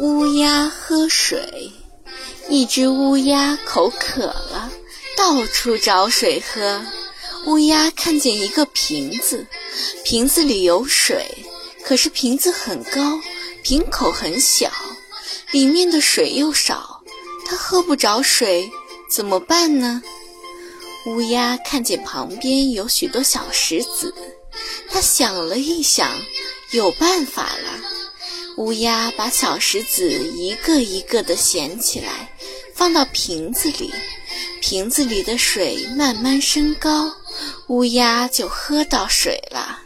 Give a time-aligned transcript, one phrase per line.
[0.00, 1.72] 乌鸦喝水。
[2.48, 4.70] 一只乌鸦口渴了，
[5.16, 6.80] 到处找水喝。
[7.46, 9.44] 乌鸦看见一个瓶子，
[10.04, 11.26] 瓶子里有水，
[11.82, 13.18] 可是瓶子很高，
[13.62, 14.70] 瓶口很小，
[15.50, 17.02] 里面的水又少，
[17.44, 18.70] 它喝不着水，
[19.10, 20.02] 怎么办呢？
[21.06, 24.14] 乌鸦看见旁边有许多小石子，
[24.90, 26.08] 它想了一想，
[26.72, 27.97] 有办法了。
[28.58, 32.28] 乌鸦把小石子一个一个的衔起来，
[32.74, 33.94] 放到瓶子里，
[34.60, 37.14] 瓶子里的水慢慢升高，
[37.68, 39.78] 乌鸦就喝到水了。